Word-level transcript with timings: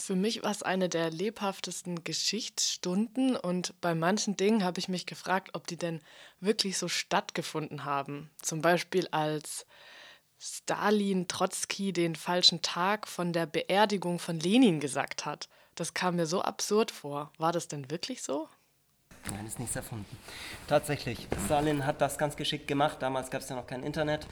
Für 0.00 0.16
mich 0.16 0.42
war 0.42 0.50
es 0.50 0.62
eine 0.62 0.88
der 0.88 1.10
lebhaftesten 1.10 2.04
Geschichtsstunden 2.04 3.36
und 3.36 3.78
bei 3.82 3.94
manchen 3.94 4.36
Dingen 4.36 4.64
habe 4.64 4.80
ich 4.80 4.88
mich 4.88 5.04
gefragt, 5.04 5.50
ob 5.52 5.66
die 5.66 5.76
denn 5.76 6.00
wirklich 6.40 6.78
so 6.78 6.88
stattgefunden 6.88 7.84
haben. 7.84 8.30
Zum 8.40 8.62
Beispiel 8.62 9.08
als 9.10 9.66
Stalin 10.38 11.28
Trotzki 11.28 11.92
den 11.92 12.16
falschen 12.16 12.62
Tag 12.62 13.06
von 13.06 13.34
der 13.34 13.44
Beerdigung 13.44 14.18
von 14.18 14.40
Lenin 14.40 14.80
gesagt 14.80 15.26
hat. 15.26 15.50
Das 15.74 15.92
kam 15.92 16.16
mir 16.16 16.26
so 16.26 16.40
absurd 16.40 16.90
vor. 16.90 17.30
War 17.36 17.52
das 17.52 17.68
denn 17.68 17.90
wirklich 17.90 18.22
so? 18.22 18.48
Nein, 19.30 19.46
ist 19.46 19.58
nichts 19.58 19.76
erfunden. 19.76 20.18
Tatsächlich, 20.66 21.28
Stalin 21.44 21.84
hat 21.84 22.00
das 22.00 22.16
ganz 22.16 22.36
geschickt 22.36 22.66
gemacht. 22.66 22.96
Damals 23.00 23.30
gab 23.30 23.42
es 23.42 23.50
ja 23.50 23.56
noch 23.56 23.66
kein 23.66 23.82
Internet. 23.82 24.26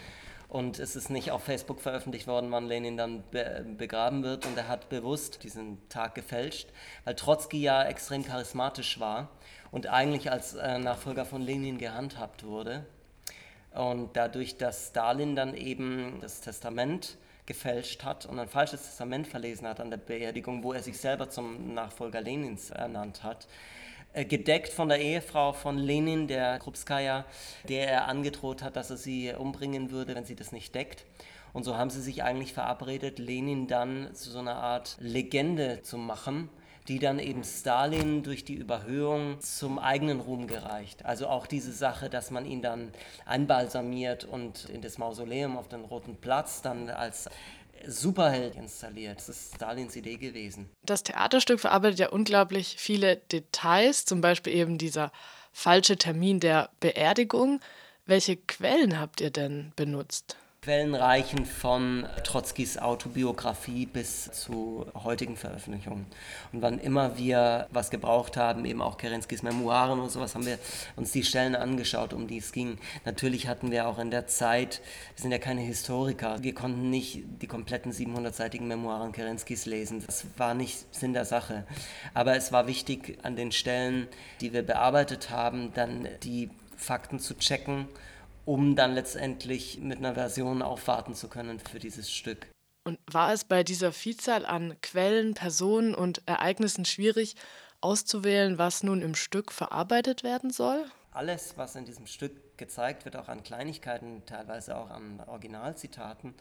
Und 0.48 0.78
es 0.78 0.96
ist 0.96 1.10
nicht 1.10 1.30
auf 1.30 1.44
Facebook 1.44 1.80
veröffentlicht 1.80 2.26
worden, 2.26 2.50
wann 2.50 2.66
Lenin 2.66 2.96
dann 2.96 3.22
be 3.30 3.66
begraben 3.76 4.22
wird. 4.22 4.46
Und 4.46 4.56
er 4.56 4.66
hat 4.66 4.88
bewusst 4.88 5.42
diesen 5.44 5.86
Tag 5.90 6.14
gefälscht, 6.14 6.68
weil 7.04 7.14
Trotzki 7.14 7.60
ja 7.60 7.84
extrem 7.84 8.24
charismatisch 8.24 8.98
war 8.98 9.28
und 9.70 9.88
eigentlich 9.88 10.30
als 10.30 10.54
äh, 10.54 10.78
Nachfolger 10.78 11.26
von 11.26 11.42
Lenin 11.42 11.76
gehandhabt 11.76 12.44
wurde. 12.44 12.86
Und 13.74 14.16
dadurch, 14.16 14.56
dass 14.56 14.88
Stalin 14.88 15.36
dann 15.36 15.54
eben 15.54 16.18
das 16.22 16.40
Testament 16.40 17.18
gefälscht 17.44 18.04
hat 18.04 18.26
und 18.26 18.38
ein 18.38 18.48
falsches 18.48 18.82
Testament 18.82 19.26
verlesen 19.26 19.66
hat 19.66 19.80
an 19.80 19.90
der 19.90 19.98
Beerdigung, 19.98 20.62
wo 20.62 20.72
er 20.72 20.82
sich 20.82 20.98
selber 20.98 21.28
zum 21.28 21.74
Nachfolger 21.74 22.20
Lenins 22.20 22.70
ernannt 22.70 23.22
hat, 23.22 23.46
gedeckt 24.14 24.72
von 24.72 24.88
der 24.88 25.00
Ehefrau 25.00 25.52
von 25.52 25.78
Lenin, 25.78 26.28
der 26.28 26.58
Krupskaya, 26.58 27.24
der 27.68 27.88
er 27.88 28.08
angedroht 28.08 28.62
hat, 28.62 28.76
dass 28.76 28.90
er 28.90 28.96
sie 28.96 29.32
umbringen 29.32 29.90
würde, 29.90 30.14
wenn 30.14 30.24
sie 30.24 30.36
das 30.36 30.52
nicht 30.52 30.74
deckt. 30.74 31.04
Und 31.52 31.64
so 31.64 31.76
haben 31.76 31.90
sie 31.90 32.02
sich 32.02 32.22
eigentlich 32.22 32.52
verabredet, 32.52 33.18
Lenin 33.18 33.66
dann 33.66 34.14
zu 34.14 34.30
so 34.30 34.38
einer 34.38 34.56
Art 34.56 34.96
Legende 35.00 35.82
zu 35.82 35.96
machen, 35.98 36.48
die 36.88 36.98
dann 36.98 37.18
eben 37.18 37.44
Stalin 37.44 38.22
durch 38.22 38.44
die 38.44 38.54
Überhöhung 38.54 39.40
zum 39.40 39.78
eigenen 39.78 40.20
Ruhm 40.20 40.46
gereicht. 40.46 41.04
Also 41.04 41.28
auch 41.28 41.46
diese 41.46 41.72
Sache, 41.72 42.08
dass 42.08 42.30
man 42.30 42.46
ihn 42.46 42.62
dann 42.62 42.92
einbalsamiert 43.26 44.24
und 44.24 44.68
in 44.70 44.80
das 44.80 44.96
Mausoleum 44.96 45.58
auf 45.58 45.68
den 45.68 45.84
Roten 45.84 46.16
Platz 46.16 46.62
dann 46.62 46.88
als 46.88 47.28
Superheld 47.86 48.54
installiert. 48.56 49.18
Das 49.18 49.28
ist 49.28 49.54
Stalins 49.54 49.96
Idee 49.96 50.16
gewesen. 50.16 50.68
Das 50.82 51.02
Theaterstück 51.02 51.60
verarbeitet 51.60 51.98
ja 51.98 52.08
unglaublich 52.10 52.76
viele 52.78 53.16
Details, 53.16 54.04
zum 54.04 54.20
Beispiel 54.20 54.54
eben 54.54 54.78
dieser 54.78 55.12
falsche 55.52 55.96
Termin 55.96 56.40
der 56.40 56.70
Beerdigung. 56.80 57.60
Welche 58.06 58.36
Quellen 58.36 58.98
habt 58.98 59.20
ihr 59.20 59.30
denn 59.30 59.72
benutzt? 59.76 60.36
Quellen 60.68 60.94
reichen 60.94 61.46
von 61.46 62.06
Trotzkis 62.24 62.76
Autobiografie 62.76 63.86
bis 63.86 64.30
zu 64.32 64.84
heutigen 65.02 65.38
Veröffentlichungen. 65.38 66.04
Und 66.52 66.60
wann 66.60 66.78
immer 66.78 67.16
wir 67.16 67.66
was 67.70 67.88
gebraucht 67.88 68.36
haben, 68.36 68.66
eben 68.66 68.82
auch 68.82 68.98
Kerenskis 68.98 69.42
Memoiren 69.42 69.98
und 69.98 70.10
sowas, 70.10 70.34
haben 70.34 70.44
wir 70.44 70.58
uns 70.94 71.10
die 71.10 71.22
Stellen 71.22 71.56
angeschaut, 71.56 72.12
um 72.12 72.26
die 72.26 72.36
es 72.36 72.52
ging. 72.52 72.76
Natürlich 73.06 73.48
hatten 73.48 73.70
wir 73.70 73.88
auch 73.88 73.98
in 73.98 74.10
der 74.10 74.26
Zeit, 74.26 74.82
wir 75.16 75.22
sind 75.22 75.32
ja 75.32 75.38
keine 75.38 75.62
Historiker, 75.62 76.42
wir 76.42 76.54
konnten 76.54 76.90
nicht 76.90 77.22
die 77.40 77.46
kompletten 77.46 77.90
700-seitigen 77.90 78.66
Memoiren 78.66 79.12
Kerenskis 79.12 79.64
lesen. 79.64 80.04
Das 80.04 80.26
war 80.36 80.52
nicht 80.52 80.94
Sinn 80.94 81.14
der 81.14 81.24
Sache. 81.24 81.64
Aber 82.12 82.36
es 82.36 82.52
war 82.52 82.66
wichtig, 82.66 83.16
an 83.22 83.36
den 83.36 83.52
Stellen, 83.52 84.06
die 84.42 84.52
wir 84.52 84.64
bearbeitet 84.64 85.30
haben, 85.30 85.72
dann 85.72 86.06
die 86.22 86.50
Fakten 86.76 87.20
zu 87.20 87.38
checken 87.38 87.88
um 88.48 88.76
dann 88.76 88.94
letztendlich 88.94 89.78
mit 89.78 89.98
einer 89.98 90.14
Version 90.14 90.62
aufwarten 90.62 91.14
zu 91.14 91.28
können 91.28 91.60
für 91.60 91.78
dieses 91.78 92.10
Stück. 92.10 92.46
Und 92.82 92.98
war 93.12 93.30
es 93.30 93.44
bei 93.44 93.62
dieser 93.62 93.92
Vielzahl 93.92 94.46
an 94.46 94.80
Quellen, 94.80 95.34
Personen 95.34 95.94
und 95.94 96.22
Ereignissen 96.24 96.86
schwierig 96.86 97.36
auszuwählen, 97.82 98.56
was 98.56 98.82
nun 98.82 99.02
im 99.02 99.14
Stück 99.14 99.52
verarbeitet 99.52 100.22
werden 100.22 100.48
soll? 100.48 100.86
Alles, 101.10 101.58
was 101.58 101.76
in 101.76 101.84
diesem 101.84 102.06
Stück 102.06 102.56
gezeigt 102.56 103.04
wird, 103.04 103.16
auch 103.16 103.28
an 103.28 103.42
Kleinigkeiten, 103.42 104.24
teilweise 104.24 104.78
auch 104.78 104.88
an 104.88 105.20
Originalzitaten, 105.26 106.32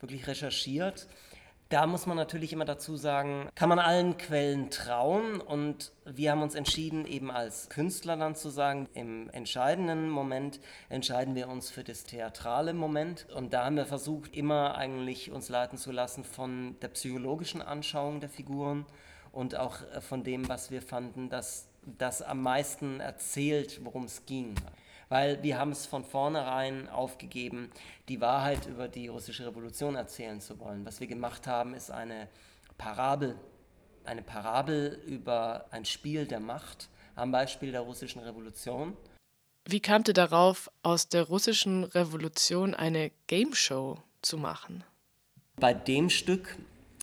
wirklich 0.00 0.26
recherchiert 0.26 1.06
da 1.72 1.86
muss 1.86 2.04
man 2.04 2.18
natürlich 2.18 2.52
immer 2.52 2.66
dazu 2.66 2.96
sagen, 2.96 3.48
kann 3.54 3.70
man 3.70 3.78
allen 3.78 4.18
Quellen 4.18 4.68
trauen 4.68 5.40
und 5.40 5.92
wir 6.04 6.30
haben 6.30 6.42
uns 6.42 6.54
entschieden, 6.54 7.06
eben 7.06 7.30
als 7.30 7.70
Künstler 7.70 8.18
dann 8.18 8.34
zu 8.34 8.50
sagen, 8.50 8.90
im 8.92 9.30
entscheidenden 9.30 10.10
Moment 10.10 10.60
entscheiden 10.90 11.34
wir 11.34 11.48
uns 11.48 11.70
für 11.70 11.82
das 11.82 12.04
theatrale 12.04 12.74
Moment. 12.74 13.26
Und 13.34 13.54
da 13.54 13.64
haben 13.64 13.76
wir 13.76 13.86
versucht, 13.86 14.36
immer 14.36 14.74
eigentlich 14.74 15.30
uns 15.30 15.48
leiten 15.48 15.78
zu 15.78 15.92
lassen 15.92 16.24
von 16.24 16.76
der 16.82 16.88
psychologischen 16.88 17.62
Anschauung 17.62 18.20
der 18.20 18.28
Figuren 18.28 18.84
und 19.32 19.56
auch 19.56 19.80
äh, 19.94 20.02
von 20.02 20.24
dem, 20.24 20.50
was 20.50 20.70
wir 20.70 20.82
fanden, 20.82 21.30
dass 21.30 21.68
das 21.98 22.20
am 22.20 22.42
meisten 22.42 23.00
erzählt, 23.00 23.80
worum 23.82 24.04
es 24.04 24.26
ging 24.26 24.56
weil 25.12 25.42
wir 25.42 25.58
haben 25.58 25.72
es 25.72 25.84
von 25.84 26.04
vornherein 26.04 26.88
aufgegeben, 26.88 27.70
die 28.08 28.22
Wahrheit 28.22 28.66
über 28.66 28.88
die 28.88 29.08
russische 29.08 29.44
Revolution 29.44 29.94
erzählen 29.94 30.40
zu 30.40 30.58
wollen. 30.58 30.86
Was 30.86 31.00
wir 31.00 31.06
gemacht 31.06 31.46
haben, 31.46 31.74
ist 31.74 31.90
eine 31.90 32.28
Parabel, 32.78 33.36
eine 34.06 34.22
Parabel 34.22 35.02
über 35.06 35.66
ein 35.70 35.84
Spiel 35.84 36.24
der 36.24 36.40
Macht 36.40 36.88
am 37.14 37.30
Beispiel 37.30 37.72
der 37.72 37.82
russischen 37.82 38.22
Revolution. 38.22 38.96
Wie 39.66 39.80
kamt 39.80 40.08
ihr 40.08 40.14
darauf, 40.14 40.70
aus 40.82 41.10
der 41.10 41.24
russischen 41.24 41.84
Revolution 41.84 42.74
eine 42.74 43.10
Game 43.26 43.54
Show 43.54 43.98
zu 44.22 44.38
machen? 44.38 44.82
Bei 45.56 45.74
dem 45.74 46.08
Stück 46.08 46.56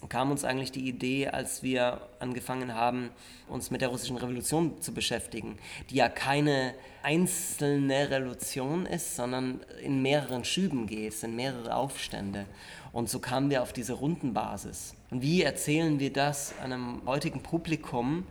kam 0.07 0.31
uns 0.31 0.45
eigentlich 0.45 0.71
die 0.71 0.87
Idee, 0.87 1.27
als 1.27 1.61
wir 1.61 1.99
angefangen 2.19 2.73
haben, 2.73 3.09
uns 3.49 3.69
mit 3.69 3.81
der 3.81 3.89
russischen 3.89 4.15
Revolution 4.15 4.81
zu 4.81 4.93
beschäftigen, 4.93 5.57
die 5.89 5.95
ja 5.95 6.07
keine 6.07 6.73
einzelne 7.03 8.09
Revolution 8.09 8.85
ist, 8.85 9.17
sondern 9.17 9.59
in 9.83 10.01
mehreren 10.01 10.45
Schüben 10.45 10.87
geht, 10.87 11.13
es 11.13 11.21
sind 11.21 11.35
mehrere 11.35 11.75
Aufstände. 11.75 12.45
Und 12.93 13.09
so 13.09 13.19
kamen 13.19 13.49
wir 13.49 13.61
auf 13.61 13.73
diese 13.73 13.93
Rundenbasis. 13.93 14.95
Und 15.09 15.21
wie 15.21 15.41
erzählen 15.41 15.99
wir 15.99 16.13
das 16.13 16.53
einem 16.63 17.01
heutigen 17.05 17.43
Publikum, 17.43 18.25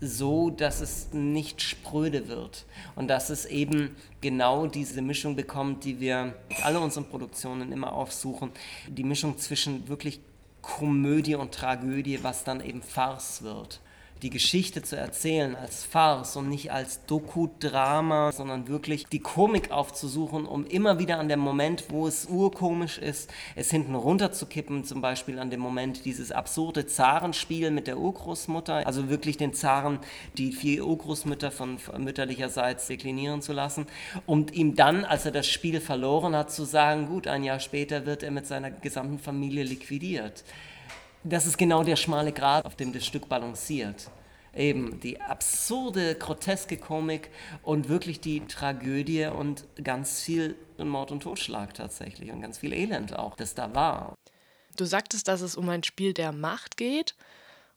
so, 0.00 0.48
dass 0.48 0.80
es 0.80 1.12
nicht 1.12 1.60
spröde 1.60 2.28
wird 2.28 2.64
und 2.96 3.08
dass 3.08 3.28
es 3.28 3.44
eben 3.44 3.94
genau 4.22 4.66
diese 4.66 5.02
Mischung 5.02 5.36
bekommt, 5.36 5.84
die 5.84 6.00
wir 6.00 6.34
mit 6.48 6.64
all 6.64 6.76
unseren 6.76 7.04
Produktionen 7.04 7.70
immer 7.70 7.92
aufsuchen, 7.92 8.50
die 8.88 9.04
Mischung 9.04 9.36
zwischen 9.36 9.88
wirklich 9.88 10.20
Komödie 10.62 11.34
und 11.34 11.52
Tragödie, 11.52 12.22
was 12.22 12.44
dann 12.44 12.60
eben 12.60 12.82
Farce 12.82 13.42
wird 13.42 13.80
die 14.22 14.30
Geschichte 14.30 14.82
zu 14.82 14.96
erzählen 14.96 15.56
als 15.56 15.84
Farce 15.84 16.36
und 16.36 16.48
nicht 16.48 16.72
als 16.72 17.04
Doku-Drama, 17.06 18.32
sondern 18.32 18.68
wirklich 18.68 19.06
die 19.06 19.18
Komik 19.20 19.70
aufzusuchen, 19.70 20.46
um 20.46 20.66
immer 20.66 20.98
wieder 20.98 21.18
an 21.18 21.28
dem 21.28 21.40
Moment, 21.40 21.84
wo 21.88 22.06
es 22.06 22.26
urkomisch 22.26 22.98
ist, 22.98 23.30
es 23.56 23.70
hinten 23.70 23.94
runterzukippen, 23.94 24.84
zum 24.84 25.00
Beispiel 25.00 25.38
an 25.38 25.50
dem 25.50 25.60
Moment 25.60 26.04
dieses 26.04 26.32
absurde 26.32 26.86
Zarenspiel 26.86 27.70
mit 27.70 27.86
der 27.86 27.98
Urgroßmutter, 27.98 28.86
also 28.86 29.08
wirklich 29.08 29.36
den 29.36 29.54
Zaren, 29.54 29.98
die 30.36 30.52
vier 30.52 30.86
Urgroßmütter 30.86 31.50
von 31.50 31.78
mütterlicherseits 31.98 32.86
deklinieren 32.88 33.42
zu 33.42 33.52
lassen. 33.52 33.86
Und 34.26 34.52
ihm 34.52 34.76
dann, 34.76 35.04
als 35.04 35.24
er 35.24 35.32
das 35.32 35.46
Spiel 35.46 35.80
verloren 35.80 36.36
hat, 36.36 36.50
zu 36.50 36.64
sagen, 36.64 37.06
gut, 37.06 37.26
ein 37.26 37.44
Jahr 37.44 37.60
später 37.60 38.06
wird 38.06 38.22
er 38.22 38.30
mit 38.30 38.46
seiner 38.46 38.70
gesamten 38.70 39.18
Familie 39.18 39.64
liquidiert. 39.64 40.44
Das 41.22 41.44
ist 41.44 41.58
genau 41.58 41.84
der 41.84 41.96
schmale 41.96 42.32
Grat, 42.32 42.64
auf 42.64 42.76
dem 42.76 42.92
das 42.92 43.04
Stück 43.04 43.28
balanciert. 43.28 44.10
Eben 44.54 45.00
die 45.00 45.20
absurde, 45.20 46.14
groteske 46.14 46.78
Komik 46.78 47.30
und 47.62 47.88
wirklich 47.88 48.20
die 48.20 48.40
Tragödie 48.46 49.26
und 49.26 49.64
ganz 49.84 50.22
viel 50.22 50.56
Mord 50.78 51.12
und 51.12 51.22
Totschlag 51.22 51.74
tatsächlich 51.74 52.30
und 52.30 52.40
ganz 52.40 52.58
viel 52.58 52.72
Elend 52.72 53.16
auch, 53.16 53.36
das 53.36 53.54
da 53.54 53.74
war. 53.74 54.14
Du 54.76 54.86
sagtest, 54.86 55.28
dass 55.28 55.42
es 55.42 55.56
um 55.56 55.68
ein 55.68 55.82
Spiel 55.82 56.14
der 56.14 56.32
Macht 56.32 56.78
geht. 56.78 57.14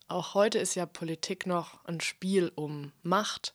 Auch 0.07 0.33
heute 0.35 0.57
ist 0.57 0.75
ja 0.75 0.85
Politik 0.85 1.45
noch 1.45 1.83
ein 1.85 1.99
Spiel 1.99 2.51
um 2.55 2.93
Macht. 3.03 3.53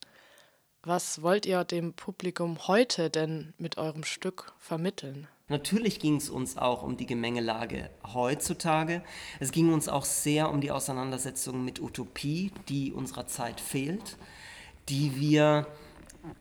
Was 0.82 1.22
wollt 1.22 1.46
ihr 1.46 1.64
dem 1.64 1.94
Publikum 1.94 2.68
heute 2.68 3.10
denn 3.10 3.54
mit 3.58 3.78
eurem 3.78 4.04
Stück 4.04 4.52
vermitteln? 4.58 5.28
Natürlich 5.48 5.98
ging 5.98 6.16
es 6.16 6.28
uns 6.28 6.58
auch 6.58 6.82
um 6.82 6.96
die 6.96 7.06
Gemengelage 7.06 7.88
heutzutage. 8.12 9.02
Es 9.40 9.50
ging 9.50 9.72
uns 9.72 9.88
auch 9.88 10.04
sehr 10.04 10.50
um 10.50 10.60
die 10.60 10.70
Auseinandersetzung 10.70 11.64
mit 11.64 11.80
Utopie, 11.80 12.52
die 12.68 12.92
unserer 12.92 13.26
Zeit 13.26 13.60
fehlt, 13.60 14.18
die 14.88 15.18
wir 15.18 15.66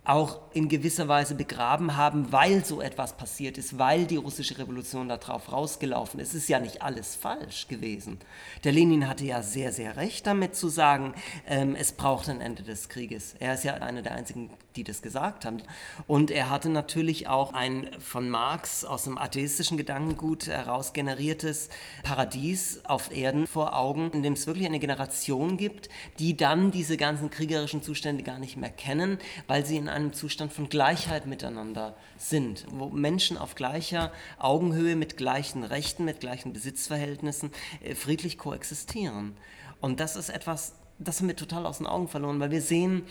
auch 0.03 0.39
in 0.53 0.69
gewisser 0.69 1.07
Weise 1.07 1.35
begraben 1.35 1.95
haben, 1.95 2.31
weil 2.31 2.65
so 2.65 2.81
etwas 2.81 3.15
passiert 3.15 3.57
ist, 3.57 3.77
weil 3.77 4.05
die 4.05 4.15
russische 4.15 4.57
Revolution 4.57 5.07
darauf 5.07 5.51
rausgelaufen 5.51 6.19
ist. 6.19 6.29
Es 6.29 6.43
ist 6.43 6.49
ja 6.49 6.59
nicht 6.59 6.81
alles 6.81 7.15
falsch 7.15 7.67
gewesen. 7.67 8.19
Der 8.63 8.71
Lenin 8.71 9.07
hatte 9.07 9.25
ja 9.25 9.41
sehr, 9.41 9.71
sehr 9.71 9.97
recht 9.97 10.25
damit 10.25 10.55
zu 10.55 10.69
sagen, 10.69 11.13
ähm, 11.47 11.75
es 11.75 11.91
braucht 11.91 12.29
ein 12.29 12.41
Ende 12.41 12.63
des 12.63 12.89
Krieges. 12.89 13.35
Er 13.39 13.53
ist 13.53 13.63
ja 13.63 13.75
einer 13.75 14.01
der 14.01 14.13
einzigen, 14.13 14.49
die 14.77 14.83
das 14.83 15.01
gesagt 15.01 15.43
haben. 15.43 15.61
Und 16.05 16.31
er 16.31 16.49
hatte 16.49 16.69
natürlich 16.69 17.27
auch 17.27 17.53
ein 17.53 17.89
von 17.99 18.29
Marx 18.29 18.85
aus 18.85 19.03
dem 19.03 19.17
atheistischen 19.17 19.77
Gedankengut 19.77 20.47
heraus 20.47 20.93
generiertes 20.93 21.69
Paradies 22.03 22.81
auf 22.85 23.11
Erden 23.11 23.47
vor 23.47 23.75
Augen, 23.75 24.11
in 24.11 24.23
dem 24.23 24.33
es 24.33 24.47
wirklich 24.47 24.67
eine 24.67 24.79
Generation 24.79 25.57
gibt, 25.57 25.89
die 26.19 26.37
dann 26.37 26.71
diese 26.71 26.95
ganzen 26.95 27.29
kriegerischen 27.29 27.81
Zustände 27.81 28.23
gar 28.23 28.39
nicht 28.39 28.55
mehr 28.55 28.69
kennen, 28.69 29.17
weil 29.47 29.65
sie 29.65 29.77
in 29.77 29.89
einem 29.89 30.13
Zustand 30.13 30.53
von 30.53 30.69
Gleichheit 30.69 31.25
miteinander 31.25 31.95
sind, 32.17 32.65
wo 32.69 32.89
Menschen 32.89 33.37
auf 33.37 33.55
gleicher 33.55 34.11
Augenhöhe 34.37 34.95
mit 34.95 35.17
gleichen 35.17 35.63
Rechten, 35.63 36.05
mit 36.05 36.19
gleichen 36.19 36.53
Besitzverhältnissen 36.53 37.51
äh, 37.83 37.95
friedlich 37.95 38.37
koexistieren. 38.37 39.35
Und 39.81 39.99
das 39.99 40.15
ist 40.15 40.29
etwas, 40.29 40.73
das 40.99 41.19
haben 41.19 41.27
wir 41.27 41.35
total 41.35 41.65
aus 41.65 41.77
den 41.77 41.87
Augen 41.87 42.07
verloren, 42.07 42.39
weil 42.39 42.51
wir 42.51 42.61
sehen, 42.61 43.03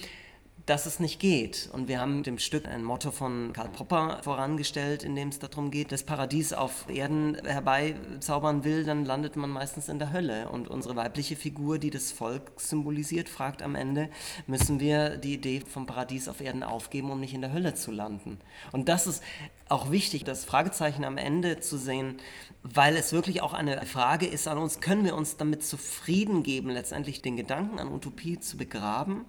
dass 0.67 0.85
es 0.85 0.99
nicht 0.99 1.21
geht. 1.21 1.71
Und 1.73 1.87
wir 1.87 2.01
haben 2.01 2.25
dem 2.25 2.39
Stück 2.39 2.67
ein 2.67 2.83
Motto 2.83 3.13
von 3.13 3.53
Karl 3.53 3.69
Popper 3.69 4.19
vorangestellt, 4.23 5.05
in 5.05 5.15
dem 5.15 5.29
es 5.29 5.39
darum 5.39 5.71
geht, 5.71 5.93
das 5.93 6.03
Paradies 6.03 6.53
auf 6.53 6.87
Erden 6.89 7.37
herbeizaubern 7.45 8.65
will, 8.65 8.85
dann 8.85 9.05
landet 9.05 9.37
man 9.37 9.49
meistens 9.49 9.89
in 9.89 10.01
der 10.01 10.13
Hölle. 10.13 10.49
Und 10.49 10.67
unsere 10.67 10.97
weibliche 10.97 11.37
Figur, 11.37 11.79
die 11.79 11.91
das 11.91 12.11
Volk 12.11 12.51
symbolisiert, 12.57 13.29
fragt 13.29 13.63
am 13.63 13.77
Ende, 13.77 14.11
müssen 14.49 14.81
wir 14.81 15.17
die 15.19 15.35
Idee 15.35 15.61
vom 15.61 15.87
Paradies 15.87 16.29
auf 16.29 16.41
Erden 16.41 16.65
aufgeben, 16.65 17.13
um 17.13 17.21
nicht 17.21 17.35
in 17.35 17.43
der 17.43 17.53
Hölle 17.53 17.75
zu 17.75 17.93
landen. 17.93 18.39
Und 18.73 18.89
das 18.89 19.07
ist 19.07 19.23
auch 19.69 19.93
wichtig, 19.93 20.25
das 20.25 20.45
Fragezeichen 20.45 21.05
am 21.05 21.17
Ende 21.17 21.61
zu 21.61 21.79
sehen, 21.79 22.17
weil 22.65 22.97
es 22.97 23.13
wirklich 23.13 23.41
auch 23.41 23.53
eine 23.53 23.87
Frage 23.87 24.27
ist 24.27 24.49
an 24.49 24.59
uns, 24.59 24.81
können 24.81 25.05
wir 25.05 25.15
uns 25.15 25.37
damit 25.37 25.65
zufrieden 25.65 26.43
geben, 26.43 26.71
letztendlich 26.71 27.23
den 27.23 27.37
Gedanken 27.37 27.79
an 27.79 27.93
Utopie 27.93 28.41
zu 28.41 28.57
begraben? 28.57 29.25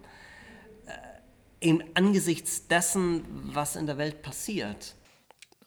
Im 1.60 1.84
angesichts 1.94 2.68
dessen, 2.68 3.24
was 3.54 3.76
in 3.76 3.88
der 3.88 3.98
Welt 3.98 4.22
passiert. 4.22 4.96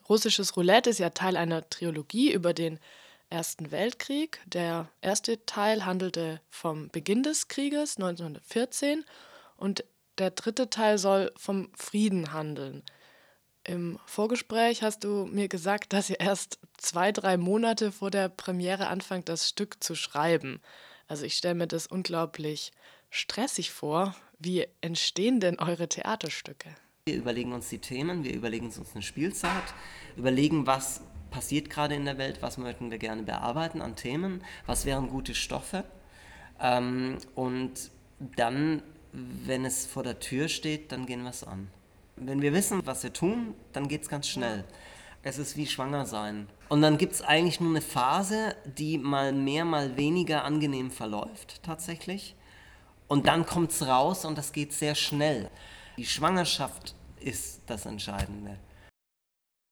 Russisches 0.07 0.55
Roulette 0.57 0.89
ist 0.89 0.99
ja 0.99 1.09
Teil 1.09 1.37
einer 1.37 1.69
Trilogie 1.69 2.33
über 2.33 2.53
den 2.53 2.79
Ersten 3.29 3.71
Weltkrieg. 3.71 4.41
Der 4.45 4.89
erste 5.01 5.45
Teil 5.45 5.85
handelte 5.85 6.41
vom 6.49 6.89
Beginn 6.89 7.23
des 7.23 7.47
Krieges 7.47 7.95
1914 7.97 9.05
und 9.55 9.85
der 10.17 10.31
dritte 10.31 10.69
Teil 10.69 10.97
soll 10.97 11.31
vom 11.37 11.71
Frieden 11.75 12.33
handeln. 12.33 12.83
Im 13.63 13.99
Vorgespräch 14.05 14.81
hast 14.83 15.03
du 15.03 15.27
mir 15.27 15.47
gesagt, 15.47 15.93
dass 15.93 16.09
ihr 16.09 16.19
erst 16.19 16.59
zwei, 16.77 17.11
drei 17.11 17.37
Monate 17.37 17.91
vor 17.91 18.11
der 18.11 18.27
Premiere 18.27 18.87
anfangt, 18.87 19.29
das 19.29 19.47
Stück 19.47 19.83
zu 19.83 19.95
schreiben. 19.95 20.61
Also 21.07 21.25
ich 21.25 21.35
stelle 21.35 21.55
mir 21.55 21.67
das 21.67 21.87
unglaublich 21.87 22.71
stressig 23.09 23.71
vor. 23.71 24.15
Wie 24.43 24.65
entstehen 24.81 25.39
denn 25.39 25.59
eure 25.59 25.87
Theaterstücke? 25.87 26.69
Wir 27.05 27.15
überlegen 27.15 27.53
uns 27.53 27.69
die 27.69 27.77
Themen, 27.77 28.23
wir 28.23 28.33
überlegen 28.33 28.65
uns 28.65 28.79
eine 28.95 29.03
Spielzeit, 29.03 29.75
überlegen, 30.17 30.65
was 30.65 31.01
passiert 31.29 31.69
gerade 31.69 31.93
in 31.93 32.05
der 32.05 32.17
Welt, 32.17 32.41
was 32.41 32.57
möchten 32.57 32.89
wir 32.89 32.97
gerne 32.97 33.21
bearbeiten 33.21 33.81
an 33.81 33.95
Themen, 33.95 34.43
was 34.65 34.85
wären 34.85 35.09
gute 35.09 35.35
Stoffe. 35.35 35.83
Ähm, 36.59 37.19
und 37.35 37.91
dann, 38.35 38.81
wenn 39.11 39.63
es 39.63 39.85
vor 39.85 40.01
der 40.01 40.19
Tür 40.19 40.47
steht, 40.47 40.91
dann 40.91 41.05
gehen 41.05 41.21
wir 41.21 41.29
es 41.29 41.43
an. 41.43 41.67
Wenn 42.15 42.41
wir 42.41 42.51
wissen, 42.51 42.81
was 42.83 43.03
wir 43.03 43.13
tun, 43.13 43.53
dann 43.73 43.87
geht 43.87 44.01
es 44.01 44.09
ganz 44.09 44.27
schnell. 44.27 44.63
Es 45.21 45.37
ist 45.37 45.55
wie 45.55 45.67
schwanger 45.67 46.07
sein. 46.07 46.47
Und 46.67 46.81
dann 46.81 46.97
gibt 46.97 47.13
es 47.13 47.21
eigentlich 47.21 47.59
nur 47.59 47.69
eine 47.69 47.81
Phase, 47.81 48.55
die 48.65 48.97
mal 48.97 49.33
mehr, 49.33 49.65
mal 49.65 49.97
weniger 49.97 50.45
angenehm 50.45 50.89
verläuft 50.89 51.61
tatsächlich. 51.61 52.35
Und 53.11 53.27
dann 53.27 53.45
kommt 53.45 53.71
es 53.71 53.85
raus 53.85 54.23
und 54.23 54.37
das 54.37 54.53
geht 54.53 54.71
sehr 54.71 54.95
schnell. 54.95 55.49
Die 55.97 56.05
Schwangerschaft 56.05 56.95
ist 57.19 57.59
das 57.65 57.85
Entscheidende. 57.85 58.57